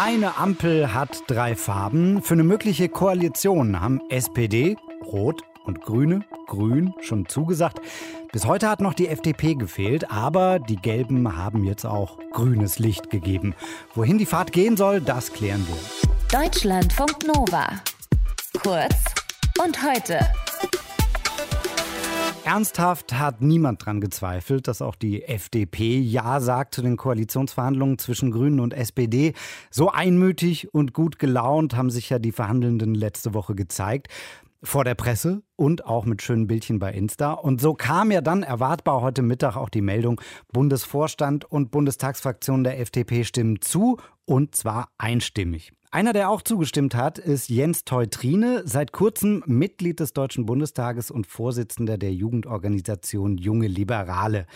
Eine 0.00 0.36
Ampel 0.36 0.94
hat 0.94 1.24
drei 1.26 1.56
Farben. 1.56 2.22
Für 2.22 2.34
eine 2.34 2.44
mögliche 2.44 2.88
Koalition 2.88 3.80
haben 3.80 4.00
SPD, 4.10 4.76
Rot 5.04 5.42
und 5.64 5.80
Grüne, 5.80 6.20
Grün 6.46 6.94
schon 7.00 7.26
zugesagt. 7.26 7.80
Bis 8.30 8.46
heute 8.46 8.68
hat 8.68 8.80
noch 8.80 8.94
die 8.94 9.08
FDP 9.08 9.56
gefehlt, 9.56 10.08
aber 10.08 10.60
die 10.60 10.76
Gelben 10.76 11.36
haben 11.36 11.64
jetzt 11.64 11.84
auch 11.84 12.16
grünes 12.30 12.78
Licht 12.78 13.10
gegeben. 13.10 13.56
Wohin 13.96 14.18
die 14.18 14.26
Fahrt 14.26 14.52
gehen 14.52 14.76
soll, 14.76 15.00
das 15.00 15.32
klären 15.32 15.66
wir. 15.66 16.40
Deutschlandfunk 16.40 17.26
Nova. 17.26 17.66
Kurz 18.62 18.94
und 19.60 19.82
heute. 19.82 20.20
Ernsthaft 22.48 23.12
hat 23.12 23.42
niemand 23.42 23.82
daran 23.82 24.00
gezweifelt, 24.00 24.68
dass 24.68 24.80
auch 24.80 24.94
die 24.94 25.22
FDP 25.22 25.98
Ja 25.98 26.40
sagt 26.40 26.74
zu 26.74 26.80
den 26.80 26.96
Koalitionsverhandlungen 26.96 27.98
zwischen 27.98 28.30
Grünen 28.30 28.60
und 28.60 28.72
SPD. 28.72 29.34
So 29.70 29.90
einmütig 29.90 30.72
und 30.72 30.94
gut 30.94 31.18
gelaunt 31.18 31.76
haben 31.76 31.90
sich 31.90 32.08
ja 32.08 32.18
die 32.18 32.32
Verhandelnden 32.32 32.94
letzte 32.94 33.34
Woche 33.34 33.54
gezeigt. 33.54 34.08
Vor 34.62 34.84
der 34.84 34.94
Presse 34.94 35.42
und 35.56 35.84
auch 35.84 36.06
mit 36.06 36.22
schönen 36.22 36.46
Bildchen 36.46 36.78
bei 36.78 36.90
Insta. 36.90 37.32
Und 37.34 37.60
so 37.60 37.74
kam 37.74 38.10
ja 38.10 38.22
dann 38.22 38.42
erwartbar 38.42 39.02
heute 39.02 39.20
Mittag 39.20 39.56
auch 39.56 39.68
die 39.68 39.82
Meldung, 39.82 40.18
Bundesvorstand 40.50 41.44
und 41.44 41.70
Bundestagsfraktion 41.70 42.64
der 42.64 42.80
FDP 42.80 43.24
stimmen 43.24 43.60
zu 43.60 43.98
und 44.24 44.56
zwar 44.56 44.88
einstimmig. 44.96 45.72
Einer, 45.90 46.12
der 46.12 46.28
auch 46.28 46.42
zugestimmt 46.42 46.94
hat, 46.94 47.18
ist 47.18 47.48
Jens 47.48 47.84
Teutrine, 47.84 48.62
seit 48.66 48.92
kurzem 48.92 49.42
Mitglied 49.46 50.00
des 50.00 50.12
Deutschen 50.12 50.44
Bundestages 50.44 51.10
und 51.10 51.26
Vorsitzender 51.26 51.96
der 51.96 52.12
Jugendorganisation 52.12 53.38
Junge 53.38 53.68
Liberale. 53.68 54.46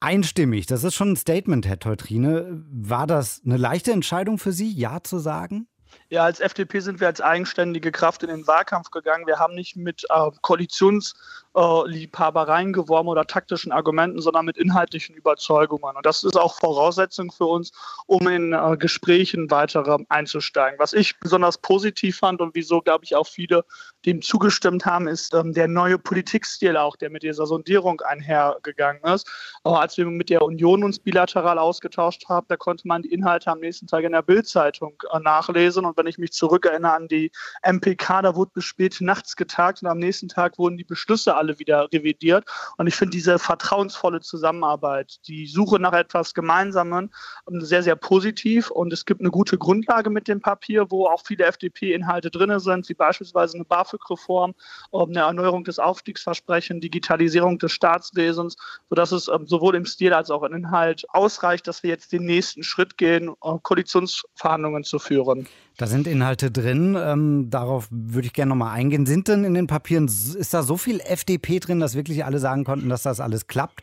Einstimmig, 0.00 0.64
das 0.64 0.82
ist 0.82 0.94
schon 0.94 1.12
ein 1.12 1.16
Statement, 1.16 1.66
Herr 1.66 1.78
Teutrine. 1.78 2.64
War 2.70 3.06
das 3.06 3.42
eine 3.44 3.58
leichte 3.58 3.92
Entscheidung 3.92 4.38
für 4.38 4.52
Sie, 4.52 4.72
Ja 4.72 5.02
zu 5.02 5.18
sagen? 5.18 5.66
Ja, 6.10 6.24
als 6.24 6.40
FDP 6.40 6.80
sind 6.80 7.00
wir 7.00 7.06
als 7.06 7.22
eigenständige 7.22 7.90
Kraft 7.90 8.22
in 8.22 8.28
den 8.28 8.46
Wahlkampf 8.46 8.90
gegangen. 8.90 9.26
Wir 9.26 9.38
haben 9.38 9.54
nicht 9.54 9.74
mit 9.74 10.04
äh, 10.10 10.30
Koalitionsliebhabereien 10.42 12.68
äh, 12.68 12.72
geworben 12.72 13.08
oder 13.08 13.26
taktischen 13.26 13.72
Argumenten, 13.72 14.20
sondern 14.20 14.44
mit 14.44 14.58
inhaltlichen 14.58 15.14
Überzeugungen. 15.14 15.96
Und 15.96 16.04
das 16.04 16.22
ist 16.22 16.36
auch 16.36 16.58
Voraussetzung 16.58 17.32
für 17.32 17.46
uns, 17.46 17.72
um 18.06 18.28
in 18.28 18.52
äh, 18.52 18.76
Gesprächen 18.78 19.50
weiter 19.50 19.98
einzusteigen. 20.10 20.78
Was 20.78 20.92
ich 20.92 21.18
besonders 21.20 21.56
positiv 21.58 22.18
fand 22.18 22.42
und 22.42 22.54
wieso, 22.54 22.82
glaube 22.82 23.04
ich, 23.04 23.16
auch 23.16 23.26
viele 23.26 23.64
dem 24.06 24.22
zugestimmt 24.22 24.84
haben, 24.84 25.08
ist 25.08 25.34
ähm, 25.34 25.52
der 25.52 25.68
neue 25.68 25.98
Politikstil 25.98 26.76
auch, 26.76 26.96
der 26.96 27.10
mit 27.10 27.22
dieser 27.22 27.46
Sondierung 27.46 28.00
einhergegangen 28.02 29.02
ist. 29.04 29.28
Auch 29.62 29.80
als 29.80 29.96
wir 29.96 30.06
mit 30.06 30.30
der 30.30 30.42
Union 30.42 30.84
uns 30.84 30.98
bilateral 30.98 31.58
ausgetauscht 31.58 32.28
haben, 32.28 32.46
da 32.48 32.56
konnte 32.56 32.86
man 32.86 33.02
die 33.02 33.12
Inhalte 33.12 33.50
am 33.50 33.60
nächsten 33.60 33.86
Tag 33.86 34.04
in 34.04 34.12
der 34.12 34.22
Bildzeitung 34.22 35.02
äh, 35.12 35.20
nachlesen. 35.20 35.84
Und 35.84 35.96
wenn 35.96 36.06
ich 36.06 36.18
mich 36.18 36.32
zurückerinnere 36.32 36.92
an 36.92 37.08
die 37.08 37.30
MPK, 37.62 38.22
da 38.22 38.34
wurde 38.34 38.52
bis 38.54 38.64
spät 38.64 38.96
nachts 39.00 39.36
getagt 39.36 39.82
und 39.82 39.88
am 39.88 39.98
nächsten 39.98 40.28
Tag 40.28 40.58
wurden 40.58 40.76
die 40.76 40.84
Beschlüsse 40.84 41.34
alle 41.36 41.58
wieder 41.58 41.88
revidiert. 41.92 42.44
Und 42.76 42.86
ich 42.86 42.94
finde 42.94 43.12
diese 43.12 43.38
vertrauensvolle 43.38 44.20
Zusammenarbeit, 44.20 45.18
die 45.26 45.46
Suche 45.46 45.78
nach 45.78 45.92
etwas 45.92 46.34
Gemeinsamen 46.34 47.12
ähm, 47.50 47.60
sehr, 47.60 47.82
sehr 47.82 47.96
positiv. 47.96 48.70
Und 48.70 48.92
es 48.92 49.04
gibt 49.04 49.20
eine 49.20 49.30
gute 49.30 49.56
Grundlage 49.56 50.10
mit 50.10 50.28
dem 50.28 50.40
Papier, 50.40 50.90
wo 50.90 51.06
auch 51.06 51.22
viele 51.24 51.44
FDP-Inhalte 51.44 52.30
drin 52.30 52.58
sind, 52.58 52.88
wie 52.88 52.94
beispielsweise 52.94 53.56
eine 53.56 53.64
BAföG-Reform, 53.94 54.54
ähm, 54.92 55.00
eine 55.10 55.20
Erneuerung 55.20 55.64
des 55.64 55.78
Aufstiegsversprechens, 55.78 56.80
Digitalisierung 56.80 57.58
des 57.58 57.72
Staatswesens, 57.72 58.56
sodass 58.88 59.12
es 59.12 59.28
ähm, 59.28 59.46
sowohl 59.46 59.74
im 59.74 59.86
Stil 59.86 60.12
als 60.12 60.30
auch 60.30 60.42
im 60.42 60.54
Inhalt 60.54 61.04
ausreicht, 61.10 61.66
dass 61.66 61.82
wir 61.82 61.90
jetzt 61.90 62.12
den 62.12 62.24
nächsten 62.24 62.62
Schritt 62.62 62.98
gehen, 62.98 63.28
äh, 63.28 63.58
Koalitionsverhandlungen 63.62 64.84
zu 64.84 64.98
führen. 64.98 65.46
Da 65.76 65.86
sind 65.86 66.06
Inhalte 66.06 66.50
drin. 66.50 66.96
Ähm, 66.98 67.50
darauf 67.50 67.88
würde 67.90 68.26
ich 68.26 68.32
gerne 68.32 68.50
nochmal 68.50 68.76
eingehen. 68.76 69.06
Sind 69.06 69.28
denn 69.28 69.44
in 69.44 69.54
den 69.54 69.66
Papieren, 69.66 70.06
ist 70.06 70.54
da 70.54 70.62
so 70.62 70.76
viel 70.76 71.00
FDP 71.00 71.58
drin, 71.58 71.80
dass 71.80 71.94
wirklich 71.94 72.24
alle 72.24 72.38
sagen 72.38 72.64
konnten, 72.64 72.88
dass 72.88 73.02
das 73.02 73.20
alles 73.20 73.46
klappt? 73.46 73.82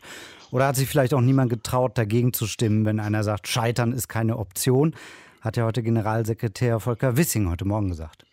Oder 0.50 0.66
hat 0.66 0.76
sich 0.76 0.88
vielleicht 0.88 1.14
auch 1.14 1.20
niemand 1.20 1.50
getraut, 1.50 1.96
dagegen 1.96 2.32
zu 2.34 2.46
stimmen, 2.46 2.84
wenn 2.84 3.00
einer 3.00 3.24
sagt, 3.24 3.48
Scheitern 3.48 3.92
ist 3.92 4.08
keine 4.08 4.38
Option? 4.38 4.94
Hat 5.40 5.56
ja 5.56 5.64
heute 5.64 5.82
Generalsekretär 5.82 6.78
Volker 6.78 7.16
Wissing 7.16 7.50
heute 7.50 7.64
Morgen 7.64 7.88
gesagt. 7.88 8.24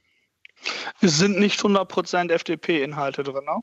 Es 1.01 1.17
sind 1.17 1.39
nicht 1.39 1.59
100% 1.61 2.31
FDP-Inhalte 2.31 3.23
drin. 3.23 3.45
Ne? 3.45 3.61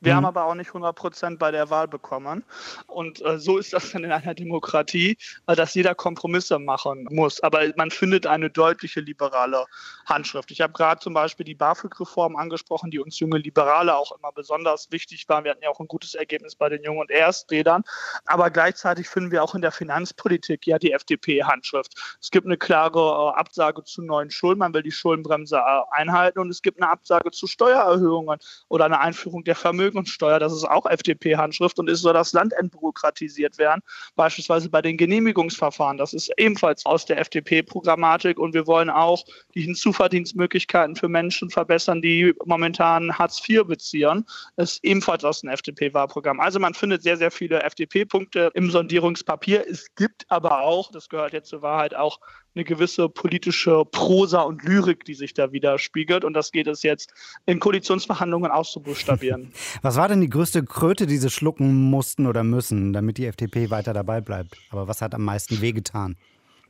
Wir 0.00 0.12
mhm. 0.12 0.16
haben 0.16 0.24
aber 0.26 0.44
auch 0.44 0.54
nicht 0.54 0.68
100 0.68 0.94
Prozent 0.94 1.38
bei 1.38 1.50
der 1.50 1.70
Wahl 1.70 1.88
bekommen. 1.88 2.44
Und 2.86 3.24
äh, 3.24 3.38
so 3.38 3.58
ist 3.58 3.72
das 3.72 3.92
dann 3.92 4.04
in 4.04 4.12
einer 4.12 4.34
Demokratie, 4.34 5.16
äh, 5.46 5.56
dass 5.56 5.74
jeder 5.74 5.94
Kompromisse 5.94 6.58
machen 6.58 7.06
muss. 7.10 7.40
Aber 7.40 7.62
man 7.76 7.90
findet 7.90 8.26
eine 8.26 8.50
deutliche 8.50 9.00
liberale 9.00 9.64
Handschrift. 10.04 10.50
Ich 10.50 10.60
habe 10.60 10.74
gerade 10.74 11.00
zum 11.00 11.14
Beispiel 11.14 11.44
die 11.44 11.54
BAföG-Reform 11.54 12.36
angesprochen, 12.36 12.90
die 12.90 12.98
uns 12.98 13.18
junge 13.18 13.38
Liberale 13.38 13.96
auch 13.96 14.12
immer 14.16 14.32
besonders 14.32 14.90
wichtig 14.90 15.26
waren. 15.28 15.44
Wir 15.44 15.52
hatten 15.52 15.62
ja 15.62 15.70
auch 15.70 15.80
ein 15.80 15.88
gutes 15.88 16.14
Ergebnis 16.14 16.54
bei 16.54 16.68
den 16.68 16.82
Jungen 16.82 17.00
und 17.00 17.10
Ersträdern. 17.10 17.82
Aber 18.26 18.50
gleichzeitig 18.50 19.08
finden 19.08 19.30
wir 19.30 19.42
auch 19.42 19.54
in 19.54 19.62
der 19.62 19.72
Finanzpolitik 19.72 20.66
ja 20.66 20.78
die 20.78 20.92
FDP-Handschrift. 20.92 21.94
Es 22.20 22.30
gibt 22.30 22.46
eine 22.46 22.58
klare 22.58 23.32
äh, 23.34 23.38
Absage 23.38 23.82
zu 23.84 24.02
neuen 24.02 24.30
Schulden. 24.30 24.58
Man 24.58 24.74
will 24.74 24.82
die 24.82 24.92
Schuldenbremse 24.92 25.56
äh, 25.56 25.80
einhalten. 25.90 26.38
Und 26.38 26.50
es 26.50 26.60
gibt 26.60 26.82
eine 26.82 26.90
Absage 26.90 27.30
zu 27.30 27.46
Steuererhöhungen 27.46 28.38
oder 28.68 28.84
eine 28.84 29.00
Einführung 29.00 29.42
der 29.44 29.54
Vermögen 29.54 29.85
Vermögenssteuer, 29.86 30.38
das 30.38 30.52
ist 30.52 30.64
auch 30.64 30.86
FDP-Handschrift 30.86 31.78
und 31.78 31.88
ist 31.88 32.00
soll 32.00 32.12
das 32.12 32.32
Land 32.32 32.52
entbürokratisiert 32.54 33.58
werden, 33.58 33.82
beispielsweise 34.16 34.68
bei 34.68 34.82
den 34.82 34.96
Genehmigungsverfahren. 34.96 35.96
Das 35.96 36.12
ist 36.12 36.32
ebenfalls 36.36 36.84
aus 36.86 37.06
der 37.06 37.18
FDP-Programmatik 37.20 38.38
und 38.38 38.52
wir 38.52 38.66
wollen 38.66 38.90
auch 38.90 39.24
die 39.54 39.62
Hinzuverdienstmöglichkeiten 39.62 40.96
für 40.96 41.08
Menschen 41.08 41.50
verbessern, 41.50 42.02
die 42.02 42.34
momentan 42.44 43.16
Hartz 43.16 43.40
IV 43.48 43.64
beziehen. 43.64 44.24
Das 44.56 44.72
ist 44.72 44.84
ebenfalls 44.84 45.24
aus 45.24 45.42
dem 45.42 45.50
FDP-Wahlprogramm. 45.50 46.40
Also 46.40 46.58
man 46.58 46.74
findet 46.74 47.02
sehr, 47.02 47.16
sehr 47.16 47.30
viele 47.30 47.62
FDP-Punkte 47.62 48.50
im 48.54 48.70
Sondierungspapier. 48.70 49.64
Es 49.68 49.94
gibt 49.94 50.24
aber 50.28 50.62
auch, 50.62 50.90
das 50.90 51.08
gehört 51.08 51.32
jetzt 51.32 51.48
zur 51.50 51.62
Wahrheit, 51.62 51.94
auch 51.94 52.20
eine 52.56 52.64
gewisse 52.64 53.08
politische 53.08 53.84
Prosa 53.84 54.40
und 54.40 54.64
Lyrik, 54.64 55.04
die 55.04 55.14
sich 55.14 55.34
da 55.34 55.52
widerspiegelt. 55.52 56.24
Und 56.24 56.32
das 56.32 56.50
geht 56.50 56.66
es 56.66 56.82
jetzt 56.82 57.12
in 57.44 57.60
Koalitionsverhandlungen 57.60 58.50
auszubuchstabieren. 58.50 59.52
Was 59.82 59.96
war 59.96 60.08
denn 60.08 60.22
die 60.22 60.30
größte 60.30 60.64
Kröte, 60.64 61.06
die 61.06 61.18
Sie 61.18 61.30
schlucken 61.30 61.74
mussten 61.74 62.26
oder 62.26 62.42
müssen, 62.42 62.92
damit 62.94 63.18
die 63.18 63.26
FDP 63.26 63.70
weiter 63.70 63.92
dabei 63.92 64.20
bleibt? 64.20 64.56
Aber 64.70 64.88
was 64.88 65.02
hat 65.02 65.14
am 65.14 65.22
meisten 65.22 65.60
wehgetan? 65.60 66.16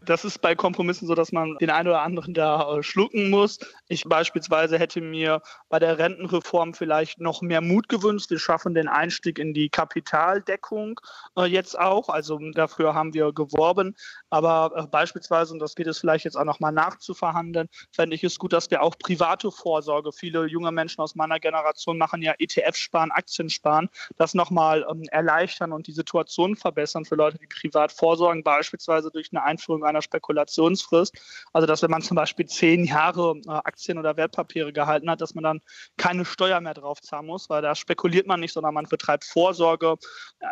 Das 0.07 0.25
ist 0.25 0.39
bei 0.41 0.55
Kompromissen 0.55 1.09
so, 1.09 1.15
dass 1.15 1.33
man 1.33 1.57
den 1.59 1.69
einen 1.69 1.89
oder 1.89 2.03
anderen 2.03 2.33
da 2.33 2.77
äh, 2.77 2.83
schlucken 2.83 3.29
muss. 3.29 3.59
Ich 3.89 4.05
beispielsweise 4.05 4.79
hätte 4.79 5.01
mir 5.01 5.43
bei 5.69 5.81
der 5.81 5.99
Rentenreform 5.99 6.75
vielleicht 6.75 7.21
noch 7.21 7.43
mehr 7.43 7.61
Mut 7.61 7.89
gewünscht. 7.89 8.31
Wir 8.31 8.39
schaffen 8.39 8.75
den 8.75 8.87
Einstieg 8.87 9.39
in 9.41 9.53
die 9.53 9.69
Kapitaldeckung 9.69 11.01
äh, 11.37 11.47
jetzt 11.47 11.77
auch. 11.79 12.09
Also 12.09 12.39
dafür 12.53 12.95
haben 12.95 13.15
wir 13.15 13.33
geworben. 13.33 13.97
Aber 14.31 14.73
äh, 14.77 14.87
beispielsweise, 14.87 15.53
und 15.53 15.59
das 15.59 15.75
geht 15.75 15.89
es 15.89 15.99
vielleicht 15.99 16.25
jetzt 16.25 16.37
auch 16.37 16.45
noch 16.45 16.61
mal 16.61 16.71
nachzuverhandeln, 16.71 17.69
fände 17.91 18.15
ich 18.15 18.23
es 18.23 18.39
gut, 18.39 18.53
dass 18.53 18.71
wir 18.71 18.83
auch 18.83 18.97
private 18.99 19.51
Vorsorge, 19.51 20.13
viele 20.13 20.47
junge 20.47 20.71
Menschen 20.71 21.01
aus 21.01 21.17
meiner 21.17 21.41
Generation 21.41 21.99
machen 21.99 22.23
ja 22.23 22.35
ETF-Sparen, 22.39 23.11
Aktiensparen, 23.11 23.89
das 24.17 24.35
nochmal 24.35 24.87
ähm, 24.89 25.03
erleichtern 25.11 25.73
und 25.73 25.89
die 25.89 25.93
Situation 25.93 26.55
verbessern 26.55 27.05
für 27.05 27.17
Leute, 27.17 27.39
die 27.39 27.49
privat 27.49 27.91
vorsorgen, 27.91 28.45
beispielsweise 28.45 29.11
durch 29.11 29.31
eine 29.33 29.43
Einführung 29.43 29.85
einer 29.85 29.96
einer 29.97 30.03
Spekulationsfrist. 30.03 31.15
Also 31.53 31.67
dass 31.67 31.83
wenn 31.83 31.91
man 31.91 32.03
zum 32.03 32.15
Beispiel 32.15 32.47
zehn 32.47 32.85
Jahre 32.85 33.41
äh, 33.47 33.51
Aktien 33.51 33.99
oder 33.99 34.17
Wertpapiere 34.17 34.73
gehalten 34.73 35.11
hat, 35.11 35.21
dass 35.21 35.35
man 35.35 35.45
dann 35.45 35.61
keine 35.97 36.25
Steuer 36.25 36.61
mehr 36.61 36.75
drauf 36.75 37.01
zahlen 37.01 37.27
muss, 37.27 37.49
weil 37.49 37.63
da 37.63 37.75
spekuliert 37.75 38.27
man 38.27 38.41
nicht, 38.41 38.53
sondern 38.53 38.75
man 38.75 38.85
betreibt 38.85 39.25
Vorsorge. 39.25 39.97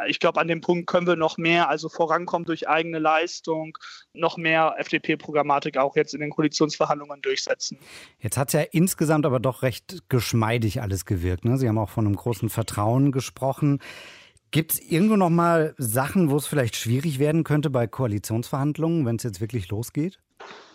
Ich 0.08 0.18
glaube, 0.18 0.40
an 0.40 0.48
dem 0.48 0.60
Punkt 0.60 0.86
können 0.86 1.06
wir 1.06 1.16
noch 1.16 1.36
mehr, 1.36 1.68
also 1.68 1.88
vorankommen 1.88 2.46
durch 2.46 2.68
eigene 2.68 2.98
Leistung, 2.98 3.76
noch 4.12 4.36
mehr 4.36 4.74
FDP-Programmatik 4.78 5.76
auch 5.76 5.96
jetzt 5.96 6.14
in 6.14 6.20
den 6.20 6.30
Koalitionsverhandlungen 6.30 7.20
durchsetzen. 7.22 7.78
Jetzt 8.18 8.36
hat 8.36 8.48
es 8.48 8.54
ja 8.54 8.60
insgesamt 8.60 9.26
aber 9.26 9.40
doch 9.40 9.62
recht 9.62 10.02
geschmeidig 10.08 10.80
alles 10.80 11.04
gewirkt. 11.04 11.44
Ne? 11.44 11.58
Sie 11.58 11.68
haben 11.68 11.78
auch 11.78 11.90
von 11.90 12.06
einem 12.06 12.16
großen 12.16 12.48
Vertrauen 12.48 13.12
gesprochen. 13.12 13.80
Gibt 14.54 14.74
es 14.74 14.80
irgendwo 14.80 15.16
noch 15.16 15.30
mal 15.30 15.74
Sachen, 15.78 16.30
wo 16.30 16.36
es 16.36 16.46
vielleicht 16.46 16.76
schwierig 16.76 17.18
werden 17.18 17.42
könnte 17.42 17.70
bei 17.70 17.88
Koalitionsverhandlungen, 17.88 19.04
wenn 19.04 19.16
es 19.16 19.24
jetzt 19.24 19.40
wirklich 19.40 19.68
losgeht? 19.68 20.20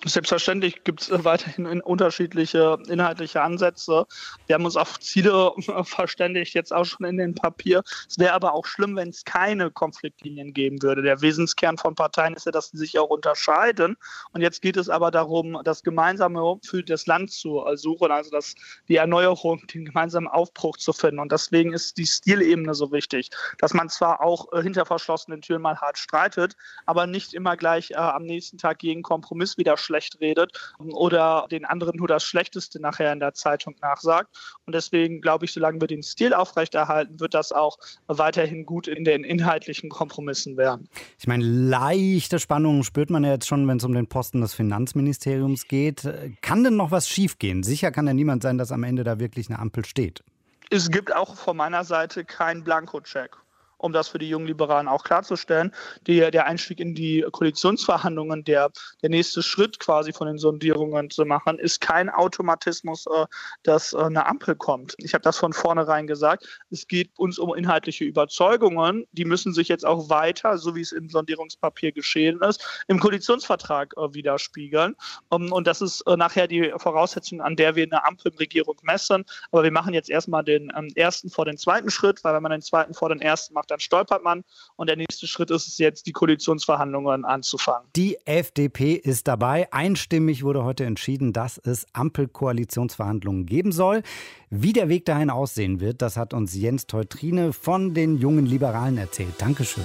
Selbstverständlich 0.06 0.84
gibt 0.86 1.02
es 1.02 1.10
weiterhin 1.26 1.82
unterschiedliche 1.82 2.78
inhaltliche 2.88 3.42
Ansätze. 3.42 4.06
Wir 4.48 4.56
haben 4.56 4.66
uns 4.66 4.78
auf 4.78 5.00
Ziele 5.00 5.52
verständigt, 5.84 6.54
jetzt 6.54 6.74
auch 6.74 6.86
schon 6.86 7.06
in 7.06 7.18
dem 7.18 7.36
Papier. 7.36 7.84
Es 8.08 8.18
wäre 8.18 8.34
aber 8.34 8.54
auch 8.54 8.66
schlimm, 8.66 8.96
wenn 8.96 9.10
es 9.10 9.26
keine 9.26 9.72
Konfliktlinien 9.72 10.54
geben 10.54 10.82
würde. 10.82 11.02
Der 11.02 11.22
Wesenskern 11.22 11.78
von 11.78 11.96
Parteien 11.96 12.34
ist 12.34 12.46
ja, 12.46 12.52
dass 12.52 12.70
sie 12.70 12.78
sich 12.78 12.98
auch 12.98 13.10
unterscheiden. 13.10 13.98
Und 14.32 14.42
jetzt 14.42 14.62
geht 14.62 14.78
es 14.78 14.88
aber 14.88 15.12
darum, 15.12 15.60
das 15.64 15.84
Gemeinsame 15.84 16.60
für 16.64 16.82
das 16.82 17.06
Land 17.06 17.32
zu 17.32 17.66
suchen, 17.76 18.12
also 18.12 18.30
das, 18.32 18.56
die 18.88 18.96
Erneuerung, 18.96 19.62
den 19.68 19.86
gemeinsamen 19.86 20.28
Aufbruch 20.28 20.78
zu 20.78 20.94
finden. 20.94 21.20
Und 21.20 21.32
deswegen 21.32 21.74
ist 21.74 21.98
die 21.98 22.06
Stilebene 22.06 22.74
so 22.74 22.92
wichtig, 22.92 23.32
dass 23.58 23.74
man 23.74 23.90
zwar 23.90 24.22
auch 24.22 24.52
äh, 24.54 24.62
hinter 24.62 24.86
verschlossenen 24.86 25.42
Türen 25.42 25.62
mal 25.62 25.78
hart 25.78 25.98
streitet, 25.98 26.56
aber 26.86 27.06
nicht 27.06 27.34
immer 27.34 27.58
gleich 27.58 27.92
äh, 27.92 27.96
am 27.96 28.24
nächsten 28.24 28.58
Tag 28.58 28.80
gegen 28.80 29.02
Kompromiss 29.02 29.58
wieder 29.58 29.76
schlecht 29.90 30.22
redet 30.22 30.52
oder 30.78 31.48
den 31.50 31.66
anderen 31.66 31.98
nur 31.98 32.08
das 32.08 32.24
Schlechteste 32.24 32.80
nachher 32.80 33.12
in 33.12 33.20
der 33.20 33.34
Zeitung 33.34 33.76
nachsagt. 33.82 34.30
Und 34.66 34.76
deswegen 34.76 35.20
glaube 35.20 35.46
ich, 35.46 35.54
solange 35.54 35.82
wir 35.82 35.88
den 35.88 36.04
Stil 36.04 36.34
aufrechterhalten, 36.34 37.20
wird 37.20 37.34
das 37.34 37.52
auch 37.52 37.78
weiterhin 38.08 38.66
gut 38.66 38.88
in 38.88 39.04
den 39.04 39.24
inhaltlichen 39.24 39.90
Kompromissen 39.90 40.58
werden. 40.58 40.88
Ich 41.18 41.28
meine, 41.28 41.44
leichte 41.44 42.38
Spannungen 42.38 42.84
spürt 42.84 43.10
man 43.10 43.24
ja 43.24 43.32
jetzt 43.32 43.48
schon, 43.48 43.68
wenn 43.68 43.78
es 43.78 43.84
um 43.84 43.94
den 43.94 44.08
Posten 44.08 44.42
des 44.42 44.54
Finanzministeriums 44.54 45.68
geht. 45.68 46.08
Kann 46.42 46.64
denn 46.64 46.76
noch 46.76 46.92
was 46.92 47.10
schiefgehen? 47.10 47.64
Sicher 47.64 47.92
kann 47.92 48.06
ja 48.06 48.14
niemand 48.14 48.44
sein, 48.44 48.60
dass 48.60 48.72
am 48.72 48.84
Ende 48.84 49.04
da 49.04 49.20
wirklich 49.20 49.50
eine 49.50 49.58
Ampel 49.58 49.86
steht. 49.86 50.24
Es 50.70 50.92
gibt 50.92 51.16
auch 51.16 51.36
von 51.36 51.58
meiner 51.58 51.84
Seite 51.84 52.24
keinen 52.26 52.64
Blankocheck 52.64 53.36
um 53.80 53.94
das 53.94 54.10
für 54.10 54.20
die 54.20 54.30
jungen 54.30 54.48
Liberalen 54.48 54.88
auch 54.88 55.04
klarzustellen. 55.04 55.74
Die, 56.06 56.20
der 56.20 56.46
Einstieg 56.46 56.80
in 56.80 56.94
die 56.94 57.26
Koalitionsverhandlungen, 57.32 58.44
der, 58.44 58.72
der 59.02 59.10
nächste 59.10 59.42
Schritt 59.42 59.80
quasi 59.80 60.14
von 60.14 60.28
den 60.28 60.38
Sondierungen 60.38 61.10
zu 61.10 61.26
machen, 61.26 61.58
ist 61.58 61.82
kein 61.82 62.10
Automatismus, 62.10 63.06
äh, 63.08 63.26
dass 63.64 63.94
äh, 63.94 63.98
eine 63.98 64.28
Ampel 64.28 64.56
kommt. 64.56 64.96
Ich 64.98 65.14
habe 65.14 65.24
das 65.24 65.38
von 65.38 65.54
vornherein 65.54 66.08
gesagt. 66.08 66.46
Es 66.70 66.88
geht 66.88 67.12
uns 67.18 67.40
um 67.40 67.56
inhaltliche 67.56 68.04
Überzeugungen. 68.04 69.06
Die 69.12 69.26
müssen 69.26 69.54
sich 69.54 69.68
jetzt 69.68 69.86
auch 69.86 70.10
weiter, 70.10 70.58
so 70.58 70.76
wie 70.76 70.82
es 70.82 70.92
im 70.92 71.10
Sondierungspapier 71.10 71.92
geschehen 71.92 72.42
ist, 72.42 72.84
im 72.88 73.00
Koalitionsvertrag 73.00 73.94
äh, 73.98 74.14
widerspiegeln. 74.14 74.96
Um, 75.30 75.52
und 75.52 75.68
das 75.68 75.82
ist 75.82 76.02
äh, 76.02 76.18
nachher 76.18 76.48
die 76.48 76.74
Voraussetzung, 76.78 77.42
an 77.42 77.56
der 77.56 77.76
wir 77.76 77.84
eine 77.84 78.06
Ampelregierung 78.06 78.78
messen. 78.84 79.24
Aber 79.52 79.64
wir 79.64 79.72
machen 79.72 79.94
jetzt 79.94 80.10
erstmal 80.10 80.44
den 80.44 80.72
ähm, 80.76 80.90
ersten 80.96 81.30
vor 81.30 81.46
den 81.46 81.58
zweiten 81.58 81.90
Schritt, 81.90 82.24
weil 82.24 82.34
wenn 82.34 82.44
man 82.44 82.52
den 82.52 82.62
zweiten 82.62 82.94
vor 82.94 83.10
den 83.10 83.22
ersten 83.22 83.54
macht, 83.70 83.72
dann 83.72 83.80
stolpert 83.80 84.24
man. 84.24 84.44
Und 84.76 84.88
der 84.88 84.96
nächste 84.96 85.28
Schritt 85.28 85.52
ist 85.52 85.68
es 85.68 85.78
jetzt, 85.78 86.06
die 86.08 86.12
Koalitionsverhandlungen 86.12 87.26
anzufangen. 87.26 87.88
Die 87.96 88.18
FDP 88.26 88.94
ist 88.94 89.28
dabei. 89.28 89.72
Einstimmig 89.72 90.44
wurde 90.44 90.64
heute 90.64 90.86
entschieden, 90.86 91.34
dass 91.34 91.58
es 91.58 91.86
Ampelkoalitionsverhandlungen 91.94 93.46
geben 93.46 93.72
soll. 93.72 94.04
Wie 94.50 94.74
der 94.74 94.90
Weg 94.90 95.06
dahin 95.06 95.30
aussehen 95.30 95.80
wird, 95.80 96.02
das 96.02 96.18
hat 96.18 96.34
uns 96.34 96.56
Jens 96.56 96.88
Teutrine 96.88 97.54
von 97.54 97.94
den 97.94 98.18
jungen 98.18 98.46
Liberalen 98.46 98.98
erzählt. 98.98 99.34
Dankeschön. 99.38 99.84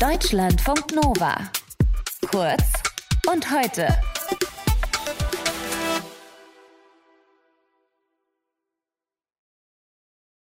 Deutschlandfunk 0.00 0.94
Nova. 0.94 1.50
Kurz 2.30 2.62
und 3.30 3.50
heute. 3.50 3.88